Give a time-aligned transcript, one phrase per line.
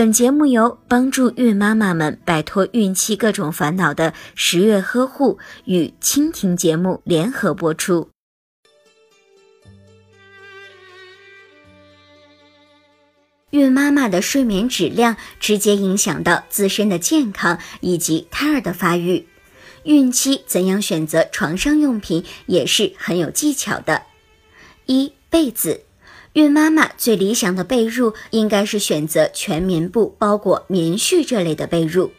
[0.00, 8.08] 本节目由帮助孕妈妈们摆脱孕期各种烦恼的十月呵护与蜻蜓节目联合播出。
[13.50, 19.28] 孕妈妈的睡眠质量直接影响到自身的健康以及胎儿的发育。
[19.82, 24.04] 孕期怎样选择床上用品也是很有技巧的。
[24.86, 25.89] 一被子。
[26.34, 32.10] 孕妈妈最理想的被褥应该是选择全棉布包裹棉絮这类的被褥。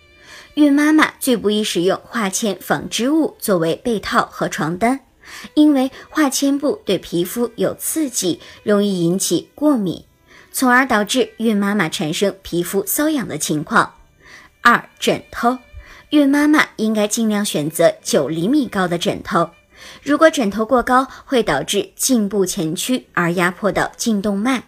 [0.55, 4.99] 孕妈妈最不宜使用化纤纺织物作为被套和床单，
[5.53, 10.03] 因为化纤布对皮肤有刺激，容易引起过敏，
[10.51, 13.93] 从而导致孕妈妈产生皮肤瘙痒的情况。
[14.61, 15.57] 二、枕头，
[16.09, 19.51] 孕妈妈应该尽量选择九厘米高的枕头。
[20.03, 24.63] 如果枕头过高，会导致颈部前屈而压迫到颈动脉，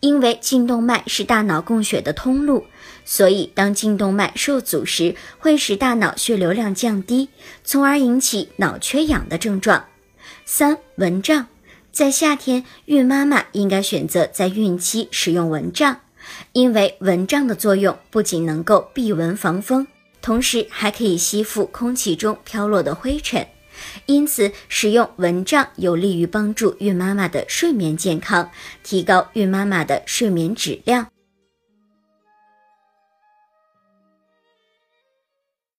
[0.00, 2.66] 因为颈动脉是大脑供血的通路，
[3.04, 7.28] 所以当颈动脉受阻时，会使大脑血流量降低，
[7.64, 9.84] 从而引起脑缺氧的症状。
[10.44, 11.46] 三、蚊帐，
[11.90, 16.00] 在夏天，孕妈妈应该选择在孕期使用蚊帐，
[16.52, 19.86] 因为蚊帐的作用不仅能够避蚊防风，
[20.20, 23.46] 同时还可以吸附空气中飘落的灰尘。
[24.06, 28.50] 因此，使用蚊帐有利于帮助孕妈妈的睡眠健康，
[28.82, 31.06] 提高孕妈妈的睡眠质量。